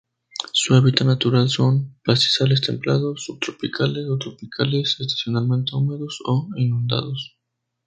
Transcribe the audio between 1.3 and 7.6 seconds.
son pastizales templados, subtropicales o tropicales estacionalmente húmedos o inundados.